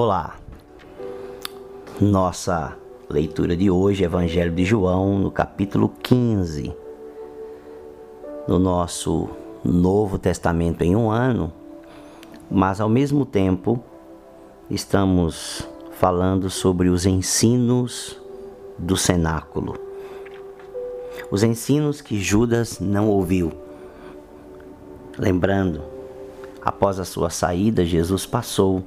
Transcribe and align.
Olá. 0.00 0.36
Nossa 2.00 2.76
leitura 3.10 3.56
de 3.56 3.68
hoje, 3.68 4.04
Evangelho 4.04 4.54
de 4.54 4.64
João, 4.64 5.18
no 5.18 5.28
capítulo 5.28 5.88
15. 5.88 6.72
No 8.46 8.60
nosso 8.60 9.28
Novo 9.64 10.16
Testamento 10.16 10.82
em 10.82 10.94
um 10.94 11.10
ano, 11.10 11.52
mas 12.48 12.80
ao 12.80 12.88
mesmo 12.88 13.26
tempo 13.26 13.82
estamos 14.70 15.68
falando 15.90 16.48
sobre 16.48 16.88
os 16.88 17.04
ensinos 17.04 18.16
do 18.78 18.96
cenáculo. 18.96 19.74
Os 21.28 21.42
ensinos 21.42 22.00
que 22.00 22.20
Judas 22.20 22.78
não 22.78 23.08
ouviu. 23.08 23.50
Lembrando, 25.18 25.82
após 26.62 27.00
a 27.00 27.04
sua 27.04 27.30
saída, 27.30 27.84
Jesus 27.84 28.24
passou 28.24 28.84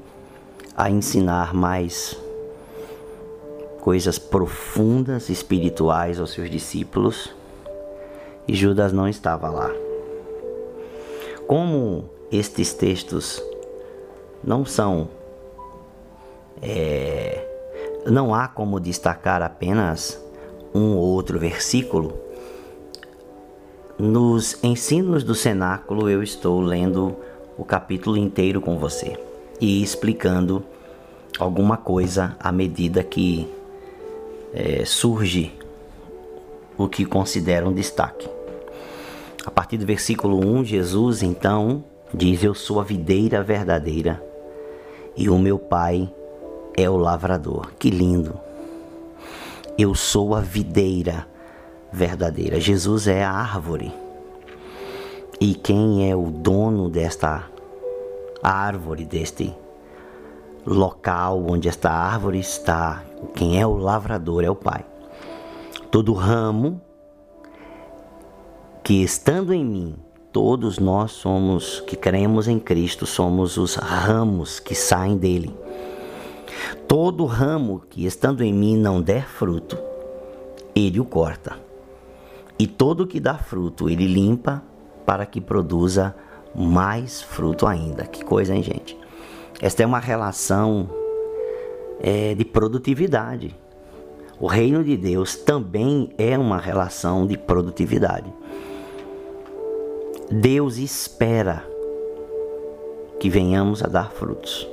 a 0.76 0.90
ensinar 0.90 1.54
mais 1.54 2.18
coisas 3.82 4.20
profundas 4.20 5.30
espirituais 5.30 6.20
aos 6.20 6.32
seus 6.32 6.50
discípulos 6.50 7.34
e 8.48 8.54
Judas 8.54 8.94
não 8.94 9.08
estava 9.08 9.50
lá. 9.50 9.72
Como 11.48 12.10
estes 12.32 12.74
textos 12.74 13.44
não 14.44 14.66
são. 14.66 15.10
É, 16.62 17.48
não 18.06 18.34
há 18.34 18.48
como 18.48 18.80
destacar 18.80 19.42
apenas 19.42 20.24
um 20.74 20.96
ou 20.96 21.04
outro 21.04 21.40
versículo. 21.40 22.14
Nos 23.98 24.64
ensinos 24.64 25.24
do 25.24 25.36
cenáculo 25.36 26.10
eu 26.10 26.24
estou 26.24 26.62
lendo 26.62 27.16
o 27.58 27.66
capítulo 27.66 28.18
inteiro 28.18 28.62
com 28.62 28.78
você 28.78 29.31
e 29.62 29.84
explicando 29.84 30.64
alguma 31.40 31.78
coisa 31.78 32.36
à 32.40 32.52
medida 32.52 33.04
que 33.04 33.48
é, 34.54 34.84
surge 34.84 35.54
o 36.78 36.90
que 36.90 37.06
considera 37.06 37.70
um 37.70 37.74
destaque. 37.74 38.28
A 39.46 39.52
partir 39.52 39.78
do 39.78 39.86
versículo 39.86 40.44
1, 40.46 40.66
Jesus 40.66 41.22
então 41.22 41.84
diz: 42.14 42.44
Eu 42.44 42.56
sou 42.56 42.80
a 42.80 42.84
videira 42.84 43.44
verdadeira 43.44 44.22
e 45.16 45.30
o 45.30 45.38
meu 45.38 45.60
pai 45.60 46.12
é 46.76 46.90
o 46.90 46.98
lavrador. 46.98 47.72
Que 47.78 47.90
lindo! 47.90 48.40
Eu 49.78 49.96
sou 49.96 50.36
a 50.36 50.42
videira 50.42 51.28
verdadeira. 51.92 52.60
Jesus 52.60 53.08
é 53.08 53.24
a 53.24 53.32
árvore. 53.32 53.92
E 55.40 55.56
quem 55.56 56.10
é 56.10 56.16
o 56.16 56.30
dono 56.30 56.90
desta 56.90 57.51
árvore, 58.44 59.06
deste 59.06 59.54
local 60.66 61.44
onde 61.48 61.68
esta 61.68 61.90
árvore 61.90 62.40
está, 62.40 63.04
quem 63.36 63.60
é 63.60 63.66
o 63.66 63.78
lavrador 63.78 64.44
é 64.44 64.50
o 64.50 64.56
Pai. 64.56 64.86
Todo 65.90 66.14
ramo 66.14 66.82
que 68.84 69.04
estando 69.04 69.54
em 69.54 69.64
mim, 69.64 69.96
todos 70.32 70.80
nós 70.80 71.12
somos 71.12 71.80
que 71.82 71.96
cremos 71.96 72.48
em 72.48 72.60
Cristo, 72.60 73.06
somos 73.06 73.58
os 73.58 73.76
ramos 73.76 74.60
que 74.60 74.74
saem 74.74 75.18
dele. 75.18 75.56
Todo 76.88 77.26
ramo 77.26 77.84
que 77.90 78.06
estando 78.06 78.44
em 78.44 78.54
mim 78.54 78.78
não 78.78 79.02
der 79.02 79.28
fruto, 79.28 79.78
ele 80.76 81.00
o 81.00 81.06
corta. 81.06 81.58
E 82.58 82.68
todo 82.68 83.08
que 83.08 83.20
dá 83.20 83.36
fruto, 83.36 83.90
ele 83.90 84.06
limpa 84.06 84.64
para 85.06 85.26
que 85.26 85.42
produza 85.42 86.16
mais 86.56 87.22
fruto 87.22 87.66
ainda. 87.68 88.06
Que 88.06 88.24
coisa, 88.24 88.54
hein, 88.54 88.64
gente? 88.64 88.98
Esta 89.62 89.84
é 89.84 89.86
uma 89.86 90.00
relação 90.00 90.90
é, 92.02 92.34
de 92.34 92.44
produtividade. 92.44 93.56
O 94.40 94.48
reino 94.48 94.84
de 94.84 94.98
Deus 94.98 95.36
também 95.36 96.12
é 96.18 96.38
uma 96.38 96.58
relação 96.58 97.28
de 97.28 97.38
produtividade. 97.38 98.34
Deus 100.32 100.78
espera 100.78 101.64
que 103.20 103.30
venhamos 103.30 103.84
a 103.84 103.88
dar 103.88 104.12
frutos. 104.12 104.68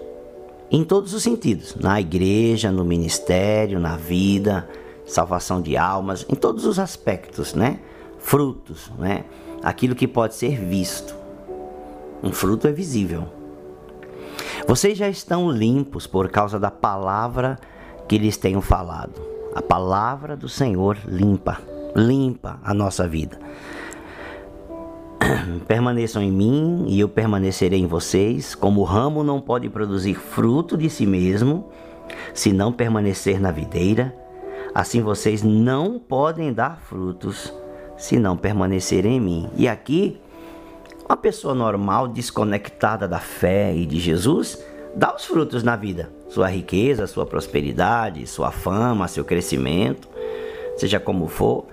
Em 0.70 0.84
todos 0.84 1.12
os 1.12 1.22
sentidos, 1.22 1.74
na 1.76 2.00
igreja, 2.00 2.70
no 2.70 2.84
ministério, 2.84 3.78
na 3.78 3.97
vida, 3.97 4.69
salvação 5.04 5.60
de 5.60 5.76
almas, 5.76 6.24
em 6.28 6.34
todos 6.34 6.64
os 6.64 6.78
aspectos, 6.78 7.54
né? 7.54 7.80
Frutos, 8.19 8.91
né? 8.98 9.24
Aquilo 9.62 9.94
que 9.94 10.06
pode 10.06 10.34
ser 10.34 10.58
visto. 10.58 11.17
Um 12.22 12.32
fruto 12.32 12.66
é 12.66 12.72
visível. 12.72 13.28
Vocês 14.66 14.98
já 14.98 15.08
estão 15.08 15.50
limpos 15.50 16.06
por 16.06 16.28
causa 16.28 16.58
da 16.58 16.70
palavra 16.70 17.58
que 18.06 18.18
lhes 18.18 18.36
tenho 18.36 18.60
falado. 18.60 19.20
A 19.54 19.62
palavra 19.62 20.36
do 20.36 20.48
Senhor 20.48 20.98
limpa, 21.06 21.58
limpa 21.94 22.58
a 22.62 22.74
nossa 22.74 23.06
vida. 23.08 23.38
Permaneçam 25.66 26.22
em 26.22 26.30
mim 26.30 26.84
e 26.86 27.00
eu 27.00 27.08
permanecerei 27.08 27.80
em 27.80 27.86
vocês. 27.86 28.54
Como 28.54 28.80
o 28.80 28.84
ramo 28.84 29.22
não 29.22 29.40
pode 29.40 29.68
produzir 29.68 30.14
fruto 30.14 30.76
de 30.76 30.90
si 30.90 31.06
mesmo 31.06 31.68
se 32.34 32.52
não 32.52 32.72
permanecer 32.72 33.40
na 33.40 33.50
videira, 33.50 34.14
assim 34.74 35.02
vocês 35.02 35.42
não 35.42 35.98
podem 35.98 36.52
dar 36.52 36.78
frutos 36.80 37.52
se 37.96 38.18
não 38.18 38.36
permanecerem 38.36 39.16
em 39.16 39.20
mim. 39.20 39.50
E 39.56 39.68
aqui 39.68 40.20
uma 41.08 41.16
pessoa 41.16 41.54
normal, 41.54 42.06
desconectada 42.06 43.08
da 43.08 43.19
fé 43.19 43.74
e 43.74 43.86
de 43.86 43.98
Jesus, 43.98 44.62
dá 44.94 45.14
os 45.14 45.24
frutos 45.24 45.62
na 45.62 45.74
vida. 45.74 46.12
Sua 46.28 46.48
riqueza, 46.48 47.06
sua 47.06 47.24
prosperidade, 47.24 48.26
sua 48.26 48.50
fama, 48.50 49.08
seu 49.08 49.24
crescimento, 49.24 50.06
seja 50.76 51.00
como 51.00 51.26
for, 51.26 51.66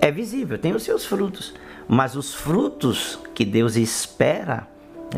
é 0.00 0.10
visível, 0.10 0.58
tem 0.58 0.74
os 0.74 0.84
seus 0.84 1.04
frutos. 1.04 1.54
Mas 1.86 2.16
os 2.16 2.34
frutos 2.34 3.18
que 3.34 3.44
Deus 3.44 3.76
espera 3.76 4.66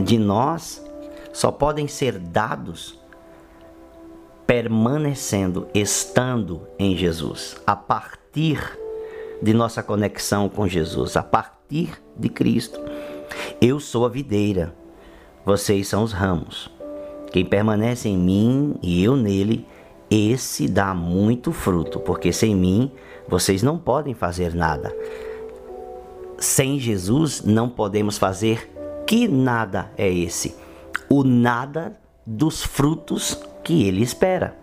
de 0.03 0.19
nós 0.19 0.85
só 1.33 1.53
podem 1.53 1.87
ser 1.87 2.19
dados 2.19 2.99
permanecendo, 4.47 5.69
estando 5.73 6.67
em 6.77 6.97
Jesus, 6.97 7.57
a 7.65 7.77
partir 7.77 8.59
de 9.41 9.55
nossa 9.55 9.81
conexão 9.81 10.49
com 10.49 10.67
Jesus, 10.67 11.17
a 11.17 11.23
partir 11.23 12.03
de 12.17 12.29
Cristo. 12.29 12.90
Eu 13.63 13.79
sou 13.79 14.07
a 14.07 14.09
videira, 14.09 14.75
vocês 15.45 15.87
são 15.87 16.03
os 16.03 16.13
ramos. 16.13 16.71
Quem 17.31 17.45
permanece 17.45 18.09
em 18.09 18.17
mim 18.17 18.75
e 18.81 19.05
eu 19.05 19.15
nele, 19.15 19.67
esse 20.11 20.67
dá 20.67 20.95
muito 20.95 21.53
fruto, 21.53 22.01
porque 22.01 22.33
sem 22.33 22.57
mim 22.57 22.91
vocês 23.29 23.63
não 23.63 23.77
podem 23.77 24.15
fazer 24.15 24.55
nada. 24.55 24.91
Sem 26.39 26.81
Jesus 26.81 27.43
não 27.45 27.69
podemos 27.69 28.17
fazer 28.17 28.67
que 29.07 29.29
nada 29.29 29.93
é 29.99 30.11
esse? 30.11 30.57
O 31.07 31.23
nada 31.23 32.01
dos 32.27 32.63
frutos 32.63 33.39
que 33.63 33.87
ele 33.87 34.03
espera. 34.03 34.57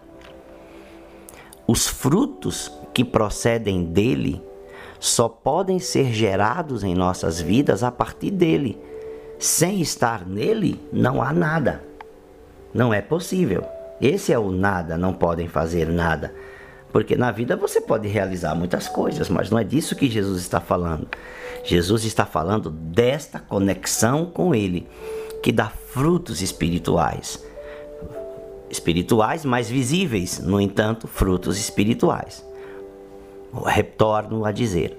Os 1.68 1.88
frutos 1.88 2.72
que 2.96 3.06
procedem 3.06 3.84
dele 3.84 4.42
só 5.00 5.30
podem 5.30 5.80
ser 5.80 6.12
gerados 6.12 6.84
em 6.84 6.96
nossas 6.96 7.40
vidas 7.40 7.84
a 7.84 7.92
partir 7.92 8.32
dele. 8.32 8.82
Sem 9.40 9.82
estar 9.82 10.28
nele, 10.28 10.82
não 10.92 11.22
há 11.22 11.32
nada. 11.32 11.84
Não 12.74 12.94
é 12.94 13.02
possível. 13.02 13.64
Esse 14.02 14.32
é 14.32 14.40
o 14.40 14.52
nada, 14.52 14.98
não 14.98 15.14
podem 15.14 15.48
fazer 15.48 15.88
nada. 15.88 16.34
Porque 16.92 17.16
na 17.16 17.32
vida 17.32 17.56
você 17.56 17.82
pode 17.82 18.08
realizar 18.08 18.56
muitas 18.56 18.88
coisas, 18.88 19.30
mas 19.30 19.50
não 19.50 19.60
é 19.60 19.64
disso 19.64 19.96
que 19.96 20.10
Jesus 20.10 20.42
está 20.42 20.60
falando. 20.60 21.08
Jesus 21.64 22.06
está 22.06 22.26
falando 22.26 22.70
desta 22.70 23.40
conexão 23.40 24.26
com 24.26 24.56
Ele, 24.56 24.88
que 25.44 25.52
dá 25.52 25.70
frutos 25.70 26.42
espirituais. 26.42 27.44
Espirituais, 28.70 29.46
mas 29.46 29.70
visíveis, 29.70 30.40
no 30.40 30.60
entanto, 30.62 31.08
frutos 31.08 31.58
espirituais. 31.58 32.46
Retorno 33.66 34.46
a 34.46 34.52
dizer: 34.52 34.98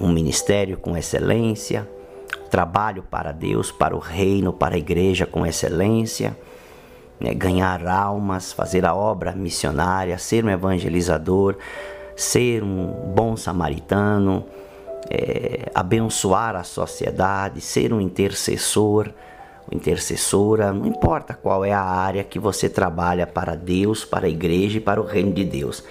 um 0.00 0.08
ministério 0.08 0.76
com 0.76 0.96
excelência, 0.96 1.88
trabalho 2.50 3.02
para 3.02 3.32
Deus, 3.32 3.70
para 3.70 3.94
o 3.94 3.98
reino, 3.98 4.52
para 4.52 4.74
a 4.74 4.78
igreja 4.78 5.26
com 5.26 5.44
excelência, 5.44 6.36
né, 7.20 7.34
ganhar 7.34 7.86
almas, 7.86 8.52
fazer 8.52 8.84
a 8.84 8.94
obra 8.94 9.32
missionária, 9.32 10.16
ser 10.18 10.44
um 10.44 10.50
evangelizador, 10.50 11.56
ser 12.16 12.62
um 12.62 12.86
bom 13.14 13.36
samaritano, 13.36 14.44
é, 15.10 15.70
abençoar 15.74 16.56
a 16.56 16.64
sociedade, 16.64 17.60
ser 17.60 17.92
um 17.92 18.00
intercessor, 18.00 19.10
intercessora, 19.70 20.72
não 20.72 20.86
importa 20.86 21.34
qual 21.34 21.64
é 21.64 21.72
a 21.72 21.82
área 21.82 22.24
que 22.24 22.38
você 22.38 22.68
trabalha 22.68 23.26
para 23.26 23.54
Deus, 23.54 24.04
para 24.04 24.26
a 24.26 24.30
igreja 24.30 24.78
e 24.78 24.80
para 24.80 25.00
o 25.00 25.04
reino 25.04 25.32
de 25.32 25.44
Deus. 25.44 25.84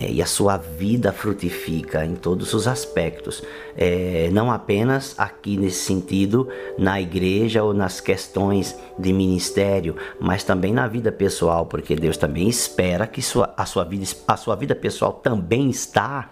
É, 0.00 0.08
e 0.12 0.22
a 0.22 0.26
sua 0.26 0.56
vida 0.56 1.12
frutifica 1.12 2.04
em 2.04 2.14
todos 2.14 2.54
os 2.54 2.68
aspectos, 2.68 3.42
é, 3.76 4.30
não 4.32 4.52
apenas 4.52 5.18
aqui 5.18 5.56
nesse 5.56 5.84
sentido 5.84 6.48
na 6.78 7.00
igreja 7.00 7.64
ou 7.64 7.74
nas 7.74 8.00
questões 8.00 8.78
de 8.96 9.12
ministério, 9.12 9.96
mas 10.20 10.44
também 10.44 10.72
na 10.72 10.86
vida 10.86 11.10
pessoal, 11.10 11.66
porque 11.66 11.96
Deus 11.96 12.16
também 12.16 12.48
espera 12.48 13.08
que 13.08 13.20
sua, 13.20 13.52
a, 13.56 13.66
sua 13.66 13.82
vida, 13.82 14.06
a 14.28 14.36
sua 14.36 14.54
vida 14.54 14.74
pessoal 14.76 15.14
também 15.14 15.68
está 15.68 16.30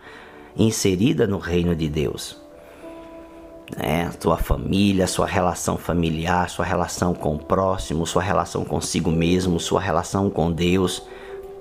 inserida 0.56 1.26
no 1.26 1.38
reino 1.38 1.74
de 1.74 1.88
Deus. 1.88 2.40
É, 3.76 4.08
sua 4.20 4.36
família, 4.36 5.08
sua 5.08 5.26
relação 5.26 5.76
familiar, 5.76 6.48
sua 6.48 6.64
relação 6.64 7.12
com 7.12 7.34
o 7.34 7.38
próximo, 7.38 8.06
sua 8.06 8.22
relação 8.22 8.64
consigo 8.64 9.10
mesmo, 9.10 9.58
sua 9.58 9.80
relação 9.80 10.30
com 10.30 10.52
Deus 10.52 11.02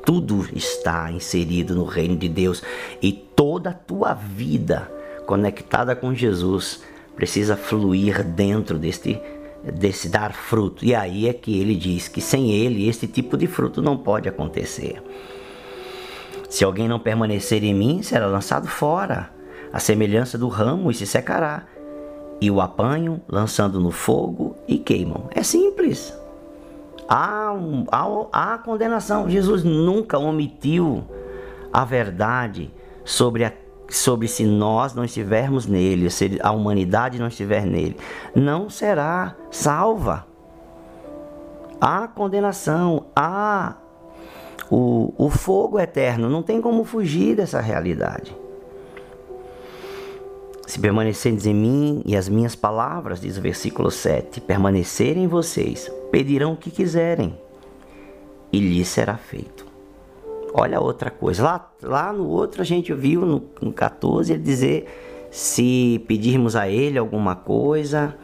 tudo 0.05 0.47
está 0.53 1.11
inserido 1.11 1.73
no 1.75 1.83
reino 1.83 2.15
de 2.15 2.29
Deus 2.29 2.61
e 3.01 3.11
toda 3.11 3.71
a 3.71 3.73
tua 3.73 4.13
vida 4.13 4.89
conectada 5.25 5.95
com 5.95 6.13
Jesus 6.13 6.83
precisa 7.15 7.57
fluir 7.57 8.23
dentro 8.23 8.77
deste 8.77 9.19
desse 9.73 10.07
dar 10.09 10.31
fruto. 10.31 10.85
E 10.85 10.93
aí 10.93 11.27
é 11.27 11.33
que 11.33 11.59
ele 11.59 11.75
diz 11.75 12.07
que 12.07 12.21
sem 12.21 12.51
ele 12.51 12.87
esse 12.87 13.07
tipo 13.07 13.35
de 13.35 13.47
fruto 13.47 13.81
não 13.81 13.97
pode 13.97 14.29
acontecer. 14.29 15.01
Se 16.47 16.63
alguém 16.63 16.87
não 16.87 16.99
permanecer 16.99 17.63
em 17.63 17.73
mim, 17.73 18.03
será 18.03 18.27
lançado 18.27 18.67
fora, 18.67 19.31
a 19.73 19.79
semelhança 19.79 20.37
do 20.37 20.47
ramo 20.47 20.91
e 20.91 20.93
se 20.93 21.07
secará. 21.07 21.65
E 22.39 22.51
o 22.51 22.61
apanham, 22.61 23.19
lançando 23.27 23.79
no 23.79 23.89
fogo 23.89 24.55
e 24.67 24.77
queimam. 24.77 25.27
É 25.33 25.41
simples 25.41 26.13
há, 27.07 27.53
um, 27.53 27.85
há, 27.91 28.53
há 28.53 28.57
condenação. 28.57 29.29
Jesus 29.29 29.63
nunca 29.63 30.17
omitiu 30.17 31.03
a 31.71 31.83
verdade 31.83 32.73
sobre 33.03 33.43
a 33.45 33.51
sobre 33.87 34.27
se 34.27 34.43
nós 34.43 34.95
não 34.95 35.03
estivermos 35.03 35.67
nele, 35.67 36.09
se 36.09 36.39
a 36.41 36.51
humanidade 36.51 37.19
não 37.19 37.27
estiver 37.27 37.67
nele, 37.67 37.95
não 38.33 38.67
será 38.67 39.35
salva. 39.51 40.25
Há 41.79 42.07
condenação, 42.07 43.05
há 43.15 43.75
o, 44.71 45.13
o 45.17 45.29
fogo 45.29 45.79
eterno, 45.79 46.29
não 46.29 46.41
tem 46.41 46.59
como 46.59 46.83
fugir 46.83 47.35
dessa 47.35 47.61
realidade. 47.61 48.35
Se 50.67 50.79
permanecerem 50.79 51.37
em 51.45 51.53
mim 51.53 52.01
e 52.05 52.15
as 52.15 52.27
minhas 52.27 52.55
palavras, 52.55 53.21
diz 53.21 53.37
o 53.37 53.41
versículo 53.41 53.91
7, 53.91 54.41
permanecerem 54.41 55.23
em 55.23 55.27
vocês, 55.27 55.91
pedirão 56.11 56.53
o 56.53 56.57
que 56.57 56.71
quiserem 56.71 57.37
e 58.51 58.59
lhes 58.59 58.87
será 58.87 59.15
feito. 59.15 59.65
Olha 60.53 60.79
outra 60.79 61.11
coisa, 61.11 61.43
lá, 61.43 61.71
lá 61.83 62.13
no 62.13 62.27
outro 62.27 62.61
a 62.61 62.65
gente 62.65 62.93
viu 62.93 63.21
no, 63.25 63.43
no 63.61 63.73
14 63.73 64.33
ele 64.33 64.41
dizer 64.41 64.87
se 65.29 66.01
pedirmos 66.07 66.55
a 66.55 66.69
ele 66.69 66.97
alguma 66.97 67.35
coisa, 67.35 68.15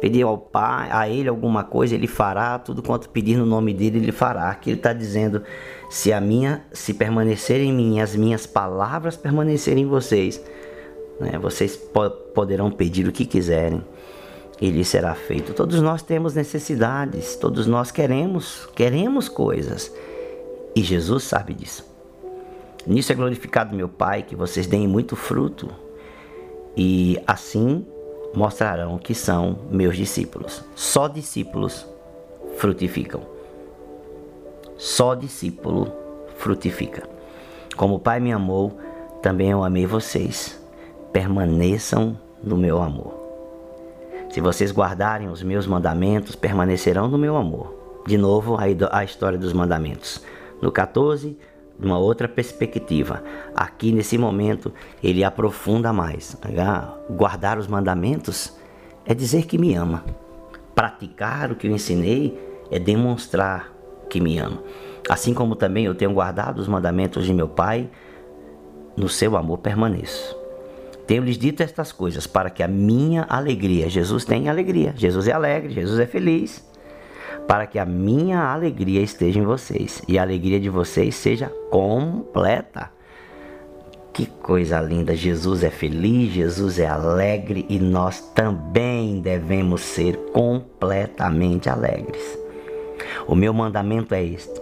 pedir 0.00 0.22
ao 0.22 0.38
Pai, 0.38 0.88
a 0.92 1.08
ele 1.08 1.28
alguma 1.28 1.64
coisa, 1.64 1.94
ele 1.94 2.06
fará, 2.06 2.58
tudo 2.58 2.82
quanto 2.82 3.08
pedir 3.08 3.36
no 3.36 3.44
nome 3.44 3.74
dele, 3.74 3.98
ele 3.98 4.12
fará. 4.12 4.48
Aqui 4.48 4.70
ele 4.70 4.76
está 4.76 4.92
dizendo, 4.92 5.42
se 5.90 6.12
a 6.12 6.20
minha, 6.20 6.64
se 6.72 6.94
permanecer 6.94 7.60
em 7.60 7.72
mim, 7.72 8.00
as 8.00 8.14
minhas 8.14 8.46
palavras 8.46 9.16
permanecerem 9.16 9.82
em 9.82 9.86
vocês, 9.86 10.40
né, 11.22 11.38
vocês 11.38 11.76
po 11.76 12.10
poderão 12.34 12.70
pedir 12.70 13.06
o 13.06 13.12
que 13.12 13.24
quiserem 13.24 13.82
e 14.60 14.70
lhe 14.70 14.84
será 14.84 15.14
feito. 15.14 15.52
Todos 15.52 15.80
nós 15.80 16.02
temos 16.02 16.34
necessidades, 16.34 17.36
todos 17.36 17.66
nós 17.66 17.90
queremos, 17.90 18.68
queremos 18.74 19.28
coisas. 19.28 19.92
E 20.74 20.82
Jesus 20.82 21.24
sabe 21.24 21.52
disso. 21.52 21.84
Nisso 22.86 23.12
é 23.12 23.14
glorificado 23.14 23.76
meu 23.76 23.88
Pai, 23.88 24.22
que 24.22 24.34
vocês 24.34 24.66
deem 24.66 24.88
muito 24.88 25.14
fruto, 25.14 25.68
e 26.76 27.20
assim 27.26 27.86
mostrarão 28.34 28.98
que 28.98 29.14
são 29.14 29.58
meus 29.70 29.96
discípulos. 29.96 30.64
Só 30.74 31.06
discípulos 31.06 31.86
frutificam. 32.56 33.22
Só 34.76 35.14
discípulo 35.14 35.92
frutifica. 36.38 37.08
Como 37.76 37.96
o 37.96 38.00
Pai 38.00 38.20
me 38.20 38.32
amou, 38.32 38.78
também 39.20 39.50
eu 39.50 39.62
amei 39.62 39.86
vocês. 39.86 40.61
Permaneçam 41.12 42.18
no 42.42 42.56
meu 42.56 42.80
amor. 42.80 43.20
Se 44.30 44.40
vocês 44.40 44.72
guardarem 44.72 45.28
os 45.28 45.42
meus 45.42 45.66
mandamentos, 45.66 46.34
permanecerão 46.34 47.06
no 47.06 47.18
meu 47.18 47.36
amor. 47.36 48.02
De 48.06 48.16
novo, 48.16 48.56
a 48.90 49.04
história 49.04 49.38
dos 49.38 49.52
mandamentos. 49.52 50.24
No 50.60 50.72
14, 50.72 51.36
uma 51.78 51.98
outra 51.98 52.26
perspectiva. 52.26 53.22
Aqui 53.54 53.92
nesse 53.92 54.16
momento, 54.16 54.72
ele 55.02 55.22
aprofunda 55.22 55.92
mais. 55.92 56.34
Guardar 57.10 57.58
os 57.58 57.66
mandamentos 57.66 58.56
é 59.04 59.12
dizer 59.12 59.44
que 59.44 59.58
me 59.58 59.74
ama. 59.74 60.04
Praticar 60.74 61.52
o 61.52 61.56
que 61.56 61.66
eu 61.66 61.72
ensinei 61.72 62.38
é 62.70 62.78
demonstrar 62.78 63.70
que 64.08 64.18
me 64.18 64.38
ama. 64.38 64.62
Assim 65.10 65.34
como 65.34 65.54
também 65.54 65.84
eu 65.84 65.94
tenho 65.94 66.14
guardado 66.14 66.58
os 66.58 66.68
mandamentos 66.68 67.26
de 67.26 67.34
meu 67.34 67.48
Pai, 67.48 67.90
no 68.96 69.08
seu 69.08 69.36
amor 69.36 69.58
permaneço. 69.58 70.41
Tenho-lhes 71.12 71.36
dito 71.36 71.62
estas 71.62 71.92
coisas 71.92 72.26
para 72.26 72.48
que 72.48 72.62
a 72.62 72.66
minha 72.66 73.26
alegria, 73.28 73.86
Jesus 73.86 74.24
tem 74.24 74.48
alegria, 74.48 74.94
Jesus 74.96 75.28
é 75.28 75.32
alegre, 75.32 75.74
Jesus 75.74 76.00
é 76.00 76.06
feliz, 76.06 76.66
para 77.46 77.66
que 77.66 77.78
a 77.78 77.84
minha 77.84 78.40
alegria 78.44 79.02
esteja 79.02 79.38
em 79.38 79.44
vocês 79.44 80.00
e 80.08 80.18
a 80.18 80.22
alegria 80.22 80.58
de 80.58 80.70
vocês 80.70 81.14
seja 81.14 81.52
completa. 81.70 82.90
Que 84.10 84.24
coisa 84.24 84.80
linda! 84.80 85.14
Jesus 85.14 85.62
é 85.62 85.68
feliz, 85.68 86.32
Jesus 86.32 86.78
é 86.78 86.86
alegre 86.86 87.66
e 87.68 87.78
nós 87.78 88.18
também 88.34 89.20
devemos 89.20 89.82
ser 89.82 90.16
completamente 90.32 91.68
alegres. 91.68 92.38
O 93.26 93.34
meu 93.34 93.52
mandamento 93.52 94.14
é 94.14 94.24
este: 94.24 94.58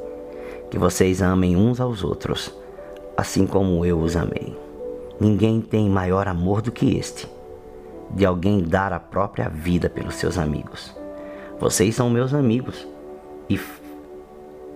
que 0.68 0.78
vocês 0.80 1.22
amem 1.22 1.54
uns 1.54 1.80
aos 1.80 2.02
outros, 2.02 2.52
assim 3.16 3.46
como 3.46 3.86
eu 3.86 4.00
os 4.00 4.16
amei. 4.16 4.69
Ninguém 5.20 5.60
tem 5.60 5.88
maior 5.90 6.26
amor 6.26 6.62
do 6.62 6.72
que 6.72 6.96
este, 6.96 7.28
de 8.10 8.24
alguém 8.24 8.62
dar 8.62 8.90
a 8.90 8.98
própria 8.98 9.50
vida 9.50 9.90
pelos 9.90 10.14
seus 10.14 10.38
amigos. 10.38 10.96
Vocês 11.58 11.94
são 11.94 12.08
meus 12.08 12.32
amigos 12.32 12.88
e, 13.46 13.60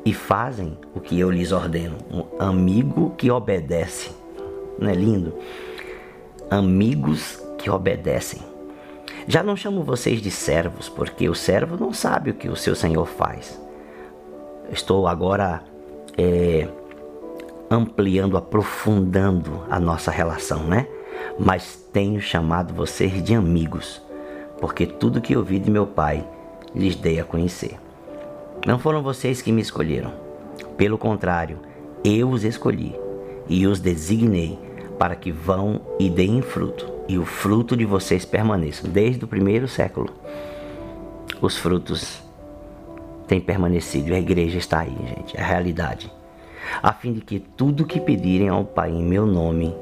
e 0.04 0.12
fazem 0.12 0.76
o 0.94 1.00
que 1.00 1.18
eu 1.18 1.30
lhes 1.30 1.50
ordeno. 1.50 1.96
Um 2.10 2.42
amigo 2.42 3.14
que 3.16 3.30
obedece. 3.30 4.10
Não 4.78 4.90
é 4.90 4.94
lindo? 4.94 5.32
Amigos 6.50 7.42
que 7.56 7.70
obedecem. 7.70 8.42
Já 9.26 9.42
não 9.42 9.56
chamo 9.56 9.82
vocês 9.82 10.20
de 10.20 10.30
servos, 10.30 10.90
porque 10.90 11.26
o 11.26 11.34
servo 11.34 11.78
não 11.78 11.94
sabe 11.94 12.30
o 12.30 12.34
que 12.34 12.50
o 12.50 12.56
seu 12.56 12.74
senhor 12.74 13.06
faz. 13.06 13.58
Estou 14.70 15.08
agora 15.08 15.62
é, 16.18 16.68
ampliando, 17.74 18.36
aprofundando 18.36 19.62
a 19.70 19.78
nossa 19.78 20.10
relação, 20.10 20.64
né? 20.64 20.86
Mas 21.38 21.76
tenho 21.92 22.20
chamado 22.20 22.72
vocês 22.72 23.22
de 23.22 23.34
amigos, 23.34 24.00
porque 24.60 24.86
tudo 24.86 25.20
que 25.20 25.36
ouvi 25.36 25.58
de 25.58 25.70
meu 25.70 25.86
Pai 25.86 26.26
lhes 26.74 26.96
dei 26.96 27.20
a 27.20 27.24
conhecer. 27.24 27.78
Não 28.66 28.78
foram 28.78 29.02
vocês 29.02 29.42
que 29.42 29.52
me 29.52 29.60
escolheram, 29.60 30.12
pelo 30.76 30.96
contrário, 30.96 31.58
eu 32.02 32.30
os 32.30 32.44
escolhi 32.44 32.94
e 33.48 33.66
os 33.66 33.80
designei 33.80 34.58
para 34.98 35.14
que 35.14 35.30
vão 35.30 35.80
e 35.98 36.08
deem 36.08 36.40
fruto, 36.40 36.90
e 37.08 37.18
o 37.18 37.24
fruto 37.24 37.76
de 37.76 37.84
vocês 37.84 38.24
permaneça 38.24 38.88
desde 38.88 39.24
o 39.24 39.28
primeiro 39.28 39.68
século. 39.68 40.10
Os 41.40 41.58
frutos 41.58 42.22
têm 43.26 43.40
permanecido 43.40 44.14
a 44.14 44.18
igreja 44.18 44.58
está 44.58 44.80
aí, 44.80 44.96
gente, 45.16 45.36
é 45.36 45.40
a 45.40 45.46
realidade 45.46 46.10
a 46.82 46.92
fim 46.92 47.12
de 47.12 47.20
que 47.20 47.38
tudo 47.38 47.86
que 47.86 48.00
pedirem 48.00 48.48
ao 48.48 48.64
Pai 48.64 48.90
em 48.90 49.02
meu 49.02 49.26
nome, 49.26 49.74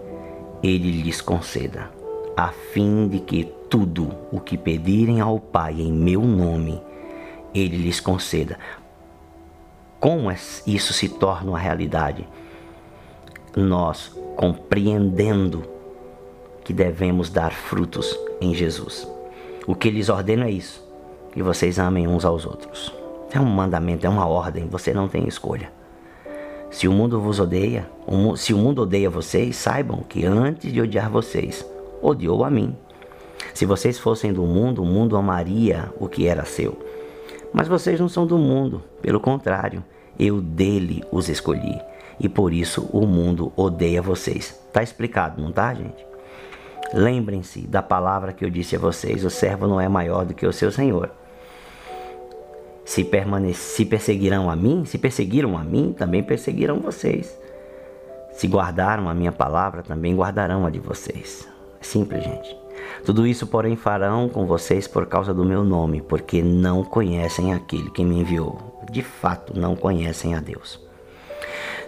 ele 0.62 0.91
lhes 1.03 1.21
conceda. 1.21 1.91
A 2.37 2.49
fim 2.49 3.09
de 3.09 3.19
que 3.19 3.45
tudo 3.69 4.15
o 4.31 4.41
que 4.41 4.57
pedirem 4.57 5.21
ao 5.21 5.39
Pai 5.39 5.81
em 5.81 5.93
meu 5.93 6.23
nome, 6.23 6.81
ele 7.55 7.77
lhes 7.77 8.01
conceda. 8.01 8.59
Como 10.01 10.31
isso 10.67 10.93
se 10.93 11.09
torna 11.09 11.51
uma 11.51 11.59
realidade? 11.59 12.27
Nós 13.55 14.17
compreendendo 14.37 15.65
que 16.65 16.73
devemos 16.73 17.31
dar 17.31 17.53
frutos 17.53 18.19
em 18.41 18.55
Jesus. 18.55 19.09
O 19.67 19.75
que 19.75 19.91
lhes 19.91 20.09
ordeno 20.09 20.45
é 20.45 20.51
isso: 20.51 20.83
que 21.33 21.43
vocês 21.43 21.79
amem 21.79 22.09
uns 22.09 22.25
aos 22.25 22.47
outros. 22.47 22.93
É 23.33 23.41
um 23.41 23.47
mandamento, 23.47 24.07
é 24.07 24.11
uma 24.11 24.27
ordem, 24.27 24.67
você 24.67 24.93
não 24.93 25.09
tem 25.09 25.27
escolha. 25.27 25.73
Se 26.73 26.88
o 26.88 26.93
mundo 26.93 27.21
vos 27.21 27.38
odeia, 27.38 27.87
se 28.37 28.55
o 28.55 28.59
mundo 28.59 28.83
odeia 28.83 29.11
vocês, 29.11 29.57
saibam 29.57 30.00
que 30.00 30.25
antes 30.25 30.73
de 30.73 30.81
odiar 30.81 31.11
vocês, 31.11 31.64
odiou 32.00 32.45
a 32.45 32.50
mim. 32.50 32.75
Se 33.52 33.67
vocês 33.67 33.99
fossem 33.99 34.33
do 34.33 34.43
mundo, 34.43 34.83
o 34.83 34.87
mundo 34.87 35.17
amaria 35.17 35.93
o 36.00 36.09
que 36.09 36.26
era 36.26 36.47
seu. 36.47 36.76
Mas 37.52 37.69
vocês 37.69 38.00
não 38.00 38.09
são 38.09 38.26
do 38.26 38.38
mundo, 38.38 38.83
pelo 39.02 39.21
contrário, 39.21 39.85
eu 40.19 40.41
dele 40.41 41.05
os 41.12 41.29
escolhi. 41.29 41.79
e 42.19 42.29
por 42.29 42.52
isso 42.52 42.88
o 42.93 43.07
mundo 43.07 43.52
odeia 43.57 44.00
vocês. 44.00 44.59
Tá 44.73 44.83
explicado, 44.83 45.43
não 45.43 45.50
tá, 45.50 45.75
gente? 45.75 46.07
Lembrem-se 46.95 47.67
da 47.67 47.83
palavra 47.83 48.33
que 48.33 48.45
eu 48.45 48.50
disse 48.50 48.76
a 48.76 48.79
vocês: 48.79 49.25
o 49.25 49.31
servo 49.31 49.67
não 49.67 49.81
é 49.81 49.88
maior 49.88 50.25
do 50.25 50.35
que 50.35 50.47
o 50.47 50.52
seu 50.52 50.71
senhor. 50.71 51.11
Se, 52.85 53.09
se 53.55 53.85
perseguirão 53.85 54.51
a 54.51 54.57
mim, 54.57 54.85
se 54.85 54.99
perseguiram 54.99 55.57
a 55.57 55.62
mim, 55.62 55.95
também 55.97 56.23
perseguirão 56.23 56.81
vocês. 56.81 57.39
Se 58.33 58.47
guardaram 58.49 59.09
a 59.09 59.15
minha 59.15 59.33
palavra, 59.33 59.83
também 59.83 60.17
guardarão 60.17 60.67
a 60.67 60.71
de 60.71 60.79
vocês. 60.79 61.49
É 61.81 61.85
simples, 61.85 62.25
gente. 62.25 62.57
Tudo 63.05 63.27
isso, 63.27 63.47
porém, 63.47 63.77
farão 63.77 64.29
com 64.29 64.47
vocês 64.47 64.89
por 64.89 65.07
causa 65.07 65.33
do 65.35 65.45
meu 65.45 65.65
nome, 65.65 66.01
porque 66.01 66.43
não 66.43 66.83
conhecem 66.83 67.53
aquele 67.53 67.91
que 67.91 68.05
me 68.05 68.21
enviou. 68.21 68.81
De 68.91 69.03
fato, 69.03 69.59
não 69.59 69.77
conhecem 69.77 70.35
a 70.35 70.41
Deus. 70.41 70.81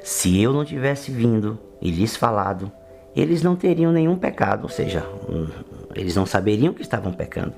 Se 0.02 0.40
eu 0.40 0.52
não 0.52 0.64
tivesse 0.64 1.10
vindo 1.10 1.58
e 1.80 1.90
lhes 1.90 2.16
falado, 2.16 2.70
eles 3.16 3.42
não 3.42 3.56
teriam 3.56 3.92
nenhum 3.92 4.16
pecado, 4.16 4.64
ou 4.64 4.68
seja, 4.68 5.06
hum, 5.28 5.46
eles 5.94 6.14
não 6.16 6.26
saberiam 6.26 6.74
que 6.74 6.82
estavam 6.82 7.12
pecando. 7.12 7.54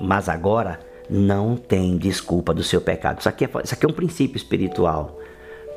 Mas 0.00 0.28
agora 0.28 0.80
não 1.08 1.56
tem 1.56 1.96
desculpa 1.96 2.52
do 2.52 2.62
seu 2.62 2.80
pecado. 2.80 3.20
Isso 3.20 3.28
aqui 3.28 3.44
é, 3.44 3.50
isso 3.64 3.74
aqui 3.74 3.86
é 3.86 3.88
um 3.88 3.92
princípio 3.92 4.36
espiritual, 4.36 5.18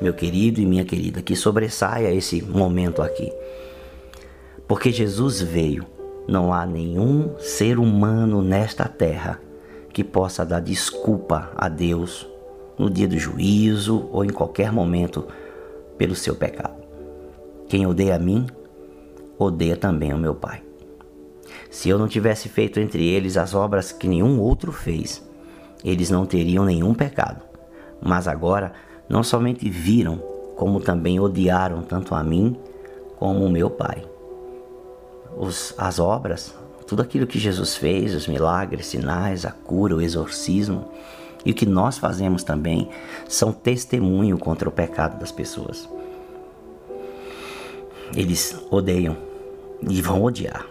meu 0.00 0.12
querido 0.12 0.60
e 0.60 0.66
minha 0.66 0.84
querida, 0.84 1.22
que 1.22 1.36
sobressaia 1.36 2.12
esse 2.12 2.42
momento 2.42 3.02
aqui. 3.02 3.32
Porque 4.66 4.92
Jesus 4.92 5.40
veio, 5.40 5.86
não 6.28 6.52
há 6.52 6.64
nenhum 6.64 7.36
ser 7.38 7.78
humano 7.78 8.42
nesta 8.42 8.84
terra 8.84 9.40
que 9.92 10.04
possa 10.04 10.44
dar 10.44 10.60
desculpa 10.60 11.50
a 11.56 11.68
Deus 11.68 12.26
no 12.78 12.88
dia 12.88 13.08
do 13.08 13.18
juízo 13.18 14.08
ou 14.12 14.24
em 14.24 14.30
qualquer 14.30 14.72
momento 14.72 15.26
pelo 15.98 16.14
seu 16.14 16.34
pecado. 16.34 16.80
Quem 17.68 17.86
odeia 17.86 18.16
a 18.16 18.18
mim, 18.18 18.46
odeia 19.38 19.76
também 19.76 20.12
o 20.12 20.18
meu 20.18 20.34
Pai. 20.34 20.69
Se 21.70 21.88
eu 21.88 21.98
não 21.98 22.08
tivesse 22.08 22.48
feito 22.48 22.80
entre 22.80 23.06
eles 23.06 23.36
as 23.36 23.54
obras 23.54 23.92
que 23.92 24.08
nenhum 24.08 24.40
outro 24.40 24.72
fez, 24.72 25.22
eles 25.84 26.10
não 26.10 26.26
teriam 26.26 26.64
nenhum 26.64 26.92
pecado. 26.92 27.42
Mas 28.02 28.26
agora 28.26 28.72
não 29.08 29.22
somente 29.22 29.70
viram, 29.70 30.18
como 30.56 30.80
também 30.80 31.20
odiaram 31.20 31.82
tanto 31.82 32.14
a 32.14 32.24
mim 32.24 32.56
como 33.16 33.44
o 33.44 33.50
meu 33.50 33.70
Pai. 33.70 34.02
Os, 35.36 35.72
as 35.78 36.00
obras, 36.00 36.54
tudo 36.86 37.02
aquilo 37.02 37.26
que 37.26 37.38
Jesus 37.38 37.76
fez, 37.76 38.14
os 38.14 38.26
milagres, 38.26 38.86
sinais, 38.86 39.46
a 39.46 39.52
cura, 39.52 39.94
o 39.94 40.00
exorcismo 40.00 40.90
e 41.44 41.52
o 41.52 41.54
que 41.54 41.64
nós 41.64 41.98
fazemos 41.98 42.42
também, 42.42 42.88
são 43.28 43.52
testemunho 43.52 44.36
contra 44.36 44.68
o 44.68 44.72
pecado 44.72 45.18
das 45.18 45.30
pessoas. 45.30 45.88
Eles 48.14 48.60
odeiam 48.70 49.16
e 49.88 50.02
vão 50.02 50.24
odiar. 50.24 50.66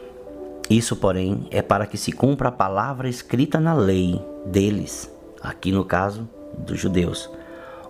Isso, 0.69 0.95
porém, 0.95 1.47
é 1.49 1.61
para 1.61 1.87
que 1.87 1.97
se 1.97 2.11
cumpra 2.11 2.49
a 2.49 2.51
palavra 2.51 3.09
escrita 3.09 3.59
na 3.59 3.73
lei 3.73 4.23
deles, 4.45 5.11
aqui 5.41 5.71
no 5.71 5.83
caso 5.83 6.29
dos 6.59 6.79
judeus. 6.79 7.29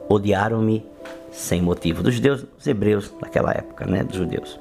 Odiaram-me 0.07 0.85
sem 1.29 1.61
motivo. 1.61 2.01
Dos 2.01 2.15
judeus, 2.15 2.43
dos 2.43 2.67
hebreus 2.67 3.13
naquela 3.21 3.51
época, 3.51 3.85
né? 3.85 4.03
Dos 4.03 4.15
judeus. 4.15 4.57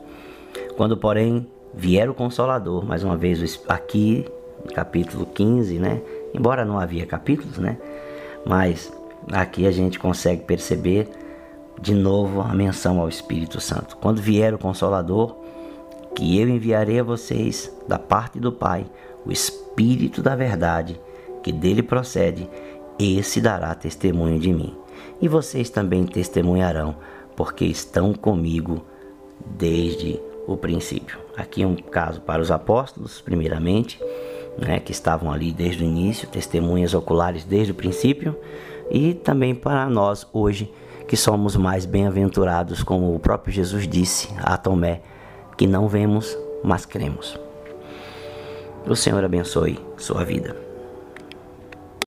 Quando, 0.76 0.96
porém, 0.96 1.46
vier 1.72 2.10
o 2.10 2.14
Consolador, 2.14 2.84
mais 2.84 3.04
uma 3.04 3.16
vez 3.16 3.60
aqui, 3.68 4.26
capítulo 4.74 5.24
15, 5.24 5.78
né? 5.78 6.02
Embora 6.34 6.64
não 6.64 6.78
havia 6.78 7.06
capítulos, 7.06 7.58
né? 7.58 7.78
Mas 8.44 8.92
aqui 9.32 9.66
a 9.66 9.70
gente 9.70 9.98
consegue 9.98 10.42
perceber 10.42 11.08
de 11.80 11.94
novo 11.94 12.40
a 12.40 12.52
menção 12.52 13.00
ao 13.00 13.08
Espírito 13.08 13.60
Santo. 13.60 13.96
Quando 13.96 14.20
vier 14.20 14.52
o 14.52 14.58
Consolador, 14.58 15.36
que 16.18 16.36
eu 16.36 16.48
enviarei 16.48 16.98
a 16.98 17.04
vocês 17.04 17.72
da 17.86 17.96
parte 17.96 18.40
do 18.40 18.50
Pai 18.50 18.84
o 19.24 19.30
Espírito 19.30 20.20
da 20.20 20.34
Verdade, 20.34 21.00
que 21.44 21.52
dele 21.52 21.80
procede, 21.80 22.50
esse 22.98 23.40
dará 23.40 23.72
testemunho 23.72 24.36
de 24.36 24.52
mim. 24.52 24.76
E 25.22 25.28
vocês 25.28 25.70
também 25.70 26.04
testemunharão, 26.04 26.96
porque 27.36 27.64
estão 27.64 28.12
comigo 28.12 28.84
desde 29.46 30.20
o 30.44 30.56
princípio. 30.56 31.20
Aqui 31.36 31.64
um 31.64 31.76
caso 31.76 32.20
para 32.20 32.42
os 32.42 32.50
apóstolos, 32.50 33.20
primeiramente, 33.20 34.00
né, 34.58 34.80
que 34.80 34.90
estavam 34.90 35.30
ali 35.30 35.52
desde 35.52 35.84
o 35.84 35.86
início, 35.86 36.26
testemunhas 36.26 36.94
oculares 36.94 37.44
desde 37.44 37.70
o 37.70 37.76
princípio, 37.76 38.34
e 38.90 39.14
também 39.14 39.54
para 39.54 39.88
nós 39.88 40.26
hoje, 40.32 40.68
que 41.06 41.16
somos 41.16 41.54
mais 41.54 41.86
bem-aventurados, 41.86 42.82
como 42.82 43.14
o 43.14 43.20
próprio 43.20 43.52
Jesus 43.52 43.86
disse 43.86 44.28
a 44.38 44.56
Tomé 44.56 45.00
que 45.58 45.66
não 45.66 45.88
vemos, 45.88 46.38
mas 46.62 46.86
cremos. 46.86 47.38
O 48.86 48.94
Senhor 48.94 49.22
abençoe 49.24 49.78
sua 49.98 50.24
vida. 50.24 50.67